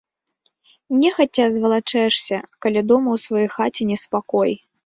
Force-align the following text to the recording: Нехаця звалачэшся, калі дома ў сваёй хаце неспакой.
Нехаця 1.01 1.45
звалачэшся, 1.59 2.37
калі 2.67 2.83
дома 2.93 3.09
ў 3.15 3.25
сваёй 3.25 3.49
хаце 3.59 3.81
неспакой. 3.93 4.51